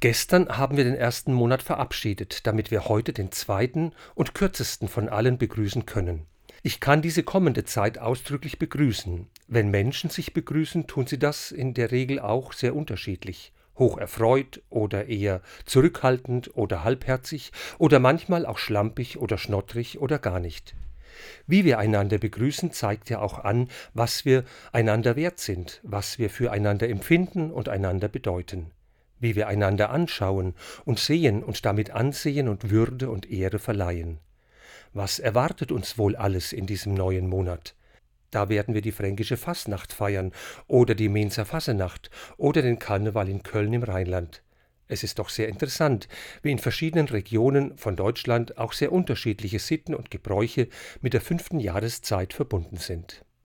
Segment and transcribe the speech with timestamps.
[0.00, 5.08] Gestern haben wir den ersten Monat verabschiedet, damit wir heute den zweiten und kürzesten von
[5.08, 6.26] allen begrüßen können.
[6.62, 9.26] Ich kann diese kommende Zeit ausdrücklich begrüßen.
[9.48, 13.52] Wenn Menschen sich begrüßen, tun sie das in der Regel auch sehr unterschiedlich.
[13.78, 20.40] Hoch erfreut oder eher zurückhaltend oder halbherzig oder manchmal auch schlampig oder schnottrig oder gar
[20.40, 20.74] nicht.
[21.46, 26.28] Wie wir einander begrüßen, zeigt ja auch an, was wir einander wert sind, was wir
[26.28, 28.72] füreinander empfinden und einander bedeuten
[29.18, 30.54] wie wir einander anschauen
[30.84, 34.18] und sehen und damit Ansehen und Würde und Ehre verleihen.
[34.92, 37.74] Was erwartet uns wohl alles in diesem neuen Monat?
[38.30, 40.32] Da werden wir die fränkische Fasnacht feiern
[40.66, 44.42] oder die Mainzer Fassenacht oder den Karneval in Köln im Rheinland.
[44.88, 46.08] Es ist doch sehr interessant,
[46.42, 50.68] wie in verschiedenen Regionen von Deutschland auch sehr unterschiedliche Sitten und Gebräuche
[51.00, 53.25] mit der fünften Jahreszeit verbunden sind.